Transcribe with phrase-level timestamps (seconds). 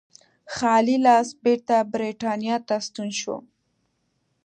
[0.55, 3.37] خالي لاس بېرته برېټانیا ته ستون شو.